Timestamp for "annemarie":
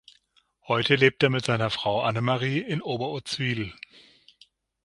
2.01-2.57